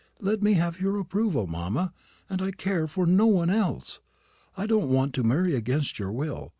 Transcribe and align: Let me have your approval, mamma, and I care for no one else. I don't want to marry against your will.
Let 0.19 0.41
me 0.41 0.53
have 0.53 0.81
your 0.81 0.97
approval, 0.99 1.45
mamma, 1.45 1.93
and 2.27 2.41
I 2.41 2.49
care 2.49 2.87
for 2.87 3.05
no 3.05 3.27
one 3.27 3.51
else. 3.51 3.99
I 4.57 4.65
don't 4.65 4.89
want 4.89 5.13
to 5.13 5.23
marry 5.23 5.53
against 5.53 5.99
your 5.99 6.11
will. 6.11 6.49